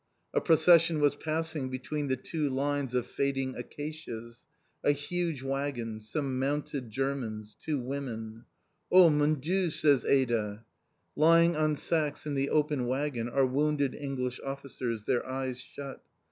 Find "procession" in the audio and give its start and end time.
0.41-0.99